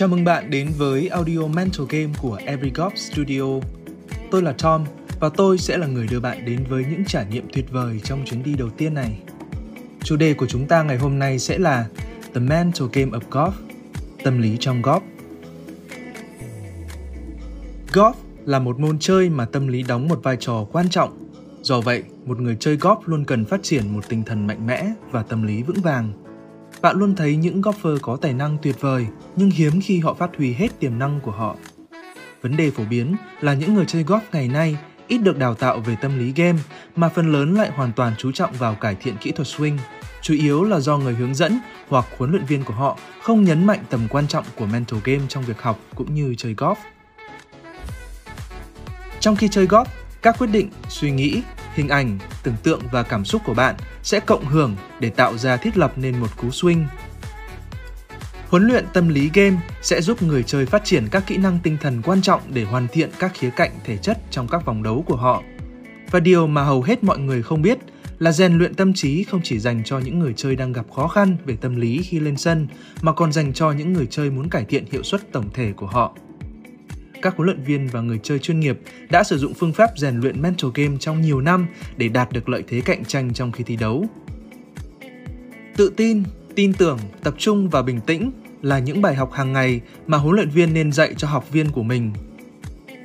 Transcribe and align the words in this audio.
Chào 0.00 0.08
mừng 0.08 0.24
bạn 0.24 0.50
đến 0.50 0.68
với 0.76 1.08
audio 1.08 1.46
Mental 1.46 1.86
Game 1.88 2.12
của 2.22 2.38
Every 2.44 2.70
Golf 2.70 2.90
Studio. 2.96 3.68
Tôi 4.30 4.42
là 4.42 4.54
Tom 4.62 4.84
và 5.20 5.28
tôi 5.28 5.58
sẽ 5.58 5.76
là 5.76 5.86
người 5.86 6.06
đưa 6.06 6.20
bạn 6.20 6.44
đến 6.44 6.64
với 6.68 6.84
những 6.90 7.04
trải 7.04 7.26
nghiệm 7.30 7.48
tuyệt 7.52 7.70
vời 7.70 8.00
trong 8.04 8.24
chuyến 8.24 8.42
đi 8.42 8.54
đầu 8.54 8.70
tiên 8.70 8.94
này. 8.94 9.18
Chủ 10.04 10.16
đề 10.16 10.34
của 10.34 10.46
chúng 10.46 10.66
ta 10.66 10.82
ngày 10.82 10.98
hôm 10.98 11.18
nay 11.18 11.38
sẽ 11.38 11.58
là 11.58 11.86
The 12.34 12.40
Mental 12.40 12.88
Game 12.92 13.10
of 13.10 13.20
Golf, 13.30 13.50
tâm 14.24 14.38
lý 14.38 14.56
trong 14.60 14.82
golf. 14.82 15.00
Golf 17.92 18.14
là 18.44 18.58
một 18.58 18.78
môn 18.78 18.98
chơi 18.98 19.30
mà 19.30 19.44
tâm 19.44 19.68
lý 19.68 19.82
đóng 19.82 20.08
một 20.08 20.20
vai 20.22 20.36
trò 20.40 20.66
quan 20.72 20.88
trọng. 20.88 21.30
Do 21.62 21.80
vậy, 21.80 22.02
một 22.24 22.40
người 22.40 22.56
chơi 22.60 22.76
golf 22.76 23.00
luôn 23.06 23.24
cần 23.24 23.44
phát 23.44 23.62
triển 23.62 23.92
một 23.92 24.08
tinh 24.08 24.22
thần 24.24 24.46
mạnh 24.46 24.66
mẽ 24.66 24.92
và 25.10 25.22
tâm 25.22 25.42
lý 25.42 25.62
vững 25.62 25.82
vàng. 25.82 26.12
Bạn 26.82 26.96
luôn 26.98 27.14
thấy 27.16 27.36
những 27.36 27.62
golfer 27.62 27.98
có 28.02 28.16
tài 28.16 28.32
năng 28.32 28.58
tuyệt 28.62 28.80
vời, 28.80 29.06
nhưng 29.36 29.50
hiếm 29.50 29.80
khi 29.80 29.98
họ 29.98 30.14
phát 30.14 30.30
huy 30.36 30.52
hết 30.52 30.68
tiềm 30.80 30.98
năng 30.98 31.20
của 31.20 31.30
họ. 31.30 31.56
Vấn 32.42 32.56
đề 32.56 32.70
phổ 32.70 32.84
biến 32.90 33.16
là 33.40 33.54
những 33.54 33.74
người 33.74 33.84
chơi 33.86 34.04
golf 34.04 34.20
ngày 34.32 34.48
nay 34.48 34.76
ít 35.08 35.18
được 35.18 35.38
đào 35.38 35.54
tạo 35.54 35.80
về 35.80 35.96
tâm 36.02 36.18
lý 36.18 36.32
game 36.36 36.58
mà 36.96 37.08
phần 37.08 37.32
lớn 37.32 37.54
lại 37.54 37.70
hoàn 37.70 37.92
toàn 37.92 38.12
chú 38.18 38.32
trọng 38.32 38.52
vào 38.52 38.74
cải 38.74 38.94
thiện 38.94 39.16
kỹ 39.20 39.30
thuật 39.30 39.48
swing. 39.48 39.76
Chủ 40.22 40.34
yếu 40.34 40.64
là 40.64 40.80
do 40.80 40.98
người 40.98 41.14
hướng 41.14 41.34
dẫn 41.34 41.58
hoặc 41.88 42.04
huấn 42.18 42.30
luyện 42.30 42.44
viên 42.44 42.64
của 42.64 42.74
họ 42.74 42.98
không 43.22 43.44
nhấn 43.44 43.66
mạnh 43.66 43.84
tầm 43.90 44.00
quan 44.10 44.26
trọng 44.26 44.44
của 44.56 44.66
mental 44.66 45.00
game 45.04 45.22
trong 45.28 45.44
việc 45.44 45.62
học 45.62 45.78
cũng 45.94 46.14
như 46.14 46.34
chơi 46.38 46.54
golf. 46.54 46.74
Trong 49.20 49.36
khi 49.36 49.48
chơi 49.48 49.66
golf, 49.66 49.84
các 50.22 50.38
quyết 50.38 50.46
định, 50.46 50.70
suy 50.88 51.10
nghĩ, 51.10 51.42
hình 51.74 51.88
ảnh, 51.88 52.18
tưởng 52.42 52.54
tượng 52.62 52.80
và 52.92 53.02
cảm 53.02 53.24
xúc 53.24 53.42
của 53.44 53.54
bạn 53.54 53.74
sẽ 54.02 54.20
cộng 54.20 54.44
hưởng 54.44 54.76
để 55.00 55.10
tạo 55.10 55.38
ra 55.38 55.56
thiết 55.56 55.78
lập 55.78 55.92
nên 55.96 56.20
một 56.20 56.36
cú 56.36 56.48
swing. 56.48 56.84
Huấn 58.48 58.66
luyện 58.66 58.84
tâm 58.92 59.08
lý 59.08 59.30
game 59.34 59.56
sẽ 59.82 60.00
giúp 60.00 60.22
người 60.22 60.42
chơi 60.42 60.66
phát 60.66 60.84
triển 60.84 61.08
các 61.10 61.26
kỹ 61.26 61.36
năng 61.36 61.58
tinh 61.62 61.76
thần 61.80 62.02
quan 62.02 62.22
trọng 62.22 62.40
để 62.48 62.64
hoàn 62.64 62.88
thiện 62.88 63.10
các 63.18 63.32
khía 63.34 63.50
cạnh 63.50 63.70
thể 63.84 63.96
chất 63.96 64.18
trong 64.30 64.48
các 64.48 64.64
vòng 64.64 64.82
đấu 64.82 65.04
của 65.06 65.16
họ. 65.16 65.42
Và 66.10 66.20
điều 66.20 66.46
mà 66.46 66.62
hầu 66.62 66.82
hết 66.82 67.04
mọi 67.04 67.18
người 67.18 67.42
không 67.42 67.62
biết 67.62 67.78
là 68.18 68.32
rèn 68.32 68.58
luyện 68.58 68.74
tâm 68.74 68.94
trí 68.94 69.24
không 69.24 69.40
chỉ 69.44 69.58
dành 69.58 69.84
cho 69.84 69.98
những 69.98 70.18
người 70.18 70.32
chơi 70.36 70.56
đang 70.56 70.72
gặp 70.72 70.86
khó 70.94 71.08
khăn 71.08 71.36
về 71.46 71.56
tâm 71.60 71.76
lý 71.76 72.02
khi 72.02 72.20
lên 72.20 72.36
sân 72.36 72.68
mà 73.02 73.12
còn 73.12 73.32
dành 73.32 73.52
cho 73.52 73.72
những 73.72 73.92
người 73.92 74.06
chơi 74.10 74.30
muốn 74.30 74.50
cải 74.50 74.64
thiện 74.64 74.84
hiệu 74.92 75.02
suất 75.02 75.32
tổng 75.32 75.50
thể 75.54 75.72
của 75.72 75.86
họ 75.86 76.14
các 77.22 77.36
huấn 77.36 77.46
luyện 77.46 77.62
viên 77.62 77.86
và 77.86 78.00
người 78.00 78.20
chơi 78.22 78.38
chuyên 78.38 78.60
nghiệp 78.60 78.78
đã 79.10 79.24
sử 79.24 79.38
dụng 79.38 79.54
phương 79.54 79.72
pháp 79.72 79.90
rèn 79.96 80.20
luyện 80.20 80.42
mental 80.42 80.70
game 80.74 80.96
trong 81.00 81.20
nhiều 81.20 81.40
năm 81.40 81.66
để 81.96 82.08
đạt 82.08 82.32
được 82.32 82.48
lợi 82.48 82.64
thế 82.68 82.80
cạnh 82.80 83.04
tranh 83.04 83.34
trong 83.34 83.52
khi 83.52 83.64
thi 83.64 83.76
đấu. 83.76 84.06
Tự 85.76 85.92
tin, 85.96 86.22
tin 86.54 86.72
tưởng, 86.72 86.98
tập 87.22 87.34
trung 87.38 87.68
và 87.68 87.82
bình 87.82 88.00
tĩnh 88.00 88.30
là 88.62 88.78
những 88.78 89.02
bài 89.02 89.14
học 89.14 89.32
hàng 89.32 89.52
ngày 89.52 89.80
mà 90.06 90.18
huấn 90.18 90.36
luyện 90.36 90.50
viên 90.50 90.74
nên 90.74 90.92
dạy 90.92 91.14
cho 91.16 91.28
học 91.28 91.52
viên 91.52 91.70
của 91.70 91.82
mình. 91.82 92.12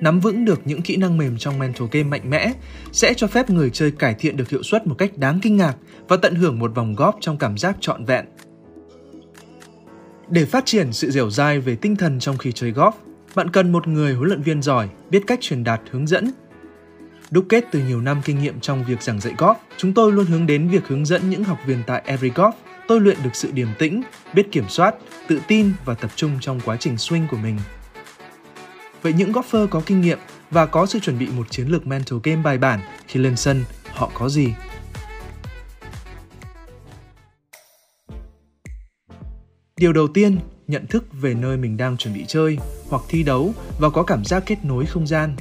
Nắm 0.00 0.20
vững 0.20 0.44
được 0.44 0.60
những 0.64 0.82
kỹ 0.82 0.96
năng 0.96 1.18
mềm 1.18 1.38
trong 1.38 1.58
mental 1.58 1.88
game 1.92 2.08
mạnh 2.08 2.30
mẽ 2.30 2.52
sẽ 2.92 3.14
cho 3.14 3.26
phép 3.26 3.50
người 3.50 3.70
chơi 3.70 3.90
cải 3.90 4.14
thiện 4.14 4.36
được 4.36 4.48
hiệu 4.48 4.62
suất 4.62 4.86
một 4.86 4.94
cách 4.98 5.18
đáng 5.18 5.38
kinh 5.42 5.56
ngạc 5.56 5.76
và 6.08 6.16
tận 6.16 6.34
hưởng 6.34 6.58
một 6.58 6.74
vòng 6.74 6.94
góp 6.94 7.16
trong 7.20 7.38
cảm 7.38 7.58
giác 7.58 7.76
trọn 7.80 8.04
vẹn. 8.04 8.24
Để 10.28 10.44
phát 10.44 10.66
triển 10.66 10.92
sự 10.92 11.10
dẻo 11.10 11.30
dai 11.30 11.60
về 11.60 11.76
tinh 11.76 11.96
thần 11.96 12.20
trong 12.20 12.38
khi 12.38 12.52
chơi 12.52 12.72
golf, 12.72 12.92
bạn 13.34 13.50
cần 13.50 13.72
một 13.72 13.88
người 13.88 14.14
huấn 14.14 14.28
luyện 14.28 14.42
viên 14.42 14.62
giỏi, 14.62 14.88
biết 15.10 15.22
cách 15.26 15.38
truyền 15.42 15.64
đạt 15.64 15.80
hướng 15.90 16.06
dẫn. 16.06 16.30
Đúc 17.30 17.44
kết 17.48 17.64
từ 17.72 17.80
nhiều 17.80 18.00
năm 18.00 18.20
kinh 18.24 18.38
nghiệm 18.38 18.60
trong 18.60 18.84
việc 18.84 19.02
giảng 19.02 19.20
dạy 19.20 19.34
golf, 19.38 19.54
chúng 19.76 19.94
tôi 19.94 20.12
luôn 20.12 20.26
hướng 20.26 20.46
đến 20.46 20.68
việc 20.68 20.86
hướng 20.86 21.06
dẫn 21.06 21.30
những 21.30 21.44
học 21.44 21.58
viên 21.66 21.82
tại 21.86 22.02
Every 22.06 22.30
Golf 22.30 22.52
tôi 22.88 23.00
luyện 23.00 23.16
được 23.24 23.30
sự 23.36 23.50
điềm 23.52 23.68
tĩnh, 23.78 24.02
biết 24.34 24.52
kiểm 24.52 24.68
soát, 24.68 24.94
tự 25.28 25.40
tin 25.48 25.72
và 25.84 25.94
tập 25.94 26.10
trung 26.16 26.30
trong 26.40 26.60
quá 26.64 26.76
trình 26.76 26.94
swing 26.94 27.26
của 27.30 27.36
mình. 27.36 27.58
Vậy 29.02 29.12
những 29.12 29.32
golfer 29.32 29.66
có 29.66 29.82
kinh 29.86 30.00
nghiệm 30.00 30.18
và 30.50 30.66
có 30.66 30.86
sự 30.86 30.98
chuẩn 30.98 31.18
bị 31.18 31.28
một 31.36 31.50
chiến 31.50 31.68
lược 31.68 31.86
mental 31.86 32.18
game 32.22 32.42
bài 32.42 32.58
bản 32.58 32.80
khi 33.06 33.20
lên 33.20 33.36
sân, 33.36 33.64
họ 33.92 34.10
có 34.14 34.28
gì? 34.28 34.54
Điều 39.76 39.92
đầu 39.92 40.08
tiên 40.08 40.38
nhận 40.70 40.86
thức 40.86 41.04
về 41.12 41.34
nơi 41.34 41.56
mình 41.56 41.76
đang 41.76 41.96
chuẩn 41.96 42.14
bị 42.14 42.24
chơi 42.28 42.58
hoặc 42.88 43.02
thi 43.08 43.22
đấu 43.22 43.52
và 43.78 43.90
có 43.90 44.02
cảm 44.02 44.24
giác 44.24 44.42
kết 44.46 44.64
nối 44.64 44.86
không 44.86 45.06
gian. 45.06 45.36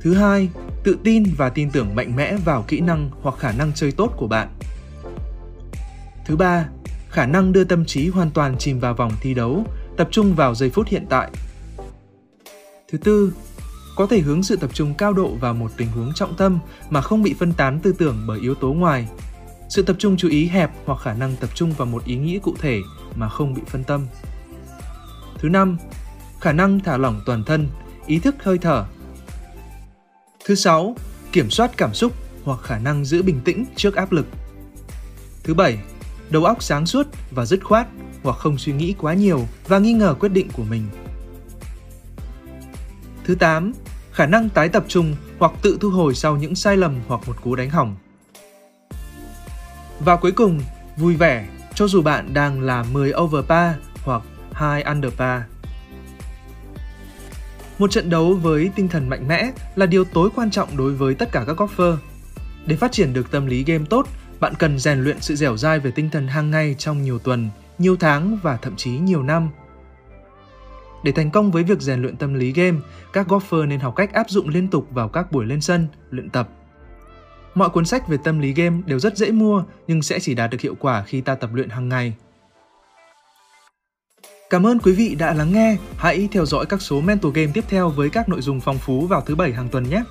Thứ 0.00 0.14
hai, 0.14 0.48
tự 0.84 0.98
tin 1.04 1.24
và 1.36 1.48
tin 1.48 1.70
tưởng 1.70 1.94
mạnh 1.94 2.16
mẽ 2.16 2.36
vào 2.36 2.64
kỹ 2.68 2.80
năng 2.80 3.10
hoặc 3.22 3.38
khả 3.38 3.52
năng 3.52 3.72
chơi 3.74 3.92
tốt 3.92 4.12
của 4.16 4.26
bạn. 4.26 4.48
Thứ 6.26 6.36
ba, 6.36 6.68
khả 7.08 7.26
năng 7.26 7.52
đưa 7.52 7.64
tâm 7.64 7.84
trí 7.84 8.08
hoàn 8.08 8.30
toàn 8.30 8.58
chìm 8.58 8.80
vào 8.80 8.94
vòng 8.94 9.12
thi 9.20 9.34
đấu, 9.34 9.64
tập 9.96 10.08
trung 10.10 10.34
vào 10.34 10.54
giây 10.54 10.70
phút 10.70 10.88
hiện 10.88 11.06
tại. 11.08 11.30
Thứ 12.92 12.98
tư, 12.98 13.32
có 13.96 14.06
thể 14.06 14.20
hướng 14.20 14.42
sự 14.42 14.56
tập 14.56 14.70
trung 14.74 14.94
cao 14.98 15.12
độ 15.12 15.28
vào 15.40 15.54
một 15.54 15.70
tình 15.76 15.88
huống 15.88 16.12
trọng 16.14 16.36
tâm 16.36 16.58
mà 16.90 17.00
không 17.00 17.22
bị 17.22 17.34
phân 17.38 17.52
tán 17.52 17.80
tư 17.82 17.94
tưởng 17.98 18.24
bởi 18.26 18.40
yếu 18.40 18.54
tố 18.54 18.72
ngoài. 18.72 19.08
Sự 19.70 19.82
tập 19.82 19.96
trung 19.98 20.16
chú 20.16 20.28
ý 20.28 20.46
hẹp 20.46 20.70
hoặc 20.84 21.00
khả 21.00 21.14
năng 21.14 21.36
tập 21.36 21.50
trung 21.54 21.72
vào 21.72 21.86
một 21.86 22.04
ý 22.04 22.16
nghĩa 22.16 22.38
cụ 22.38 22.54
thể 22.60 22.80
mà 23.14 23.28
không 23.28 23.54
bị 23.54 23.62
phân 23.66 23.84
tâm. 23.84 24.06
Thứ 25.38 25.48
năm, 25.48 25.78
khả 26.40 26.52
năng 26.52 26.80
thả 26.80 26.96
lỏng 26.96 27.20
toàn 27.26 27.44
thân, 27.44 27.68
ý 28.06 28.18
thức 28.18 28.34
hơi 28.42 28.58
thở. 28.58 28.84
Thứ 30.44 30.54
sáu, 30.54 30.96
kiểm 31.32 31.50
soát 31.50 31.76
cảm 31.76 31.94
xúc 31.94 32.12
hoặc 32.44 32.60
khả 32.62 32.78
năng 32.78 33.04
giữ 33.04 33.22
bình 33.22 33.40
tĩnh 33.44 33.64
trước 33.76 33.94
áp 33.94 34.12
lực. 34.12 34.26
Thứ 35.42 35.54
bảy, 35.54 35.78
đầu 36.30 36.44
óc 36.44 36.62
sáng 36.62 36.86
suốt 36.86 37.06
và 37.30 37.46
dứt 37.46 37.64
khoát 37.64 37.86
hoặc 38.22 38.36
không 38.36 38.58
suy 38.58 38.72
nghĩ 38.72 38.94
quá 38.98 39.14
nhiều 39.14 39.46
và 39.68 39.78
nghi 39.78 39.92
ngờ 39.92 40.14
quyết 40.20 40.32
định 40.32 40.48
của 40.52 40.64
mình. 40.64 40.82
Thứ 43.24 43.34
8. 43.34 43.72
Khả 44.12 44.26
năng 44.26 44.48
tái 44.48 44.68
tập 44.68 44.84
trung 44.88 45.16
hoặc 45.38 45.52
tự 45.62 45.78
thu 45.80 45.90
hồi 45.90 46.14
sau 46.14 46.36
những 46.36 46.54
sai 46.54 46.76
lầm 46.76 47.00
hoặc 47.08 47.28
một 47.28 47.42
cú 47.42 47.54
đánh 47.54 47.70
hỏng. 47.70 47.96
Và 50.04 50.16
cuối 50.16 50.32
cùng, 50.32 50.60
vui 50.96 51.16
vẻ 51.16 51.48
cho 51.74 51.86
dù 51.86 52.02
bạn 52.02 52.34
đang 52.34 52.60
là 52.60 52.84
10 52.92 53.12
over 53.12 53.44
par 53.44 53.74
hoặc 54.04 54.22
2 54.52 54.82
under 54.82 55.12
par. 55.12 55.42
Một 57.78 57.90
trận 57.90 58.10
đấu 58.10 58.34
với 58.34 58.70
tinh 58.74 58.88
thần 58.88 59.08
mạnh 59.08 59.28
mẽ 59.28 59.52
là 59.76 59.86
điều 59.86 60.04
tối 60.04 60.30
quan 60.36 60.50
trọng 60.50 60.76
đối 60.76 60.94
với 60.94 61.14
tất 61.14 61.32
cả 61.32 61.44
các 61.46 61.56
golfer. 61.60 61.96
Để 62.66 62.76
phát 62.76 62.92
triển 62.92 63.12
được 63.12 63.30
tâm 63.30 63.46
lý 63.46 63.64
game 63.64 63.84
tốt, 63.90 64.08
bạn 64.40 64.54
cần 64.58 64.78
rèn 64.78 65.04
luyện 65.04 65.20
sự 65.20 65.36
dẻo 65.36 65.56
dai 65.56 65.78
về 65.78 65.90
tinh 65.90 66.10
thần 66.10 66.28
hàng 66.28 66.50
ngày 66.50 66.74
trong 66.78 67.02
nhiều 67.02 67.18
tuần, 67.18 67.48
nhiều 67.78 67.96
tháng 67.96 68.38
và 68.42 68.56
thậm 68.56 68.76
chí 68.76 68.90
nhiều 68.90 69.22
năm. 69.22 69.50
Để 71.04 71.12
thành 71.12 71.30
công 71.30 71.50
với 71.50 71.62
việc 71.62 71.80
rèn 71.80 72.02
luyện 72.02 72.16
tâm 72.16 72.34
lý 72.34 72.52
game, 72.52 72.78
các 73.12 73.28
golfer 73.28 73.68
nên 73.68 73.80
học 73.80 73.96
cách 73.96 74.12
áp 74.12 74.30
dụng 74.30 74.48
liên 74.48 74.68
tục 74.68 74.86
vào 74.90 75.08
các 75.08 75.32
buổi 75.32 75.46
lên 75.46 75.60
sân, 75.60 75.88
luyện 76.10 76.30
tập 76.30 76.48
Mọi 77.54 77.70
cuốn 77.70 77.84
sách 77.84 78.08
về 78.08 78.16
tâm 78.24 78.38
lý 78.38 78.52
game 78.52 78.76
đều 78.86 78.98
rất 78.98 79.16
dễ 79.16 79.30
mua, 79.30 79.64
nhưng 79.86 80.02
sẽ 80.02 80.20
chỉ 80.20 80.34
đạt 80.34 80.50
được 80.50 80.60
hiệu 80.60 80.74
quả 80.80 81.04
khi 81.06 81.20
ta 81.20 81.34
tập 81.34 81.50
luyện 81.54 81.68
hàng 81.68 81.88
ngày. 81.88 82.14
Cảm 84.50 84.66
ơn 84.66 84.78
quý 84.78 84.92
vị 84.92 85.14
đã 85.18 85.34
lắng 85.34 85.52
nghe. 85.52 85.76
Hãy 85.96 86.28
theo 86.32 86.46
dõi 86.46 86.66
các 86.66 86.82
số 86.82 87.00
Mental 87.00 87.32
Game 87.34 87.50
tiếp 87.54 87.64
theo 87.68 87.88
với 87.88 88.10
các 88.10 88.28
nội 88.28 88.40
dung 88.40 88.60
phong 88.60 88.78
phú 88.78 89.06
vào 89.06 89.20
thứ 89.20 89.34
bảy 89.34 89.52
hàng 89.52 89.68
tuần 89.68 89.90
nhé. 89.90 90.02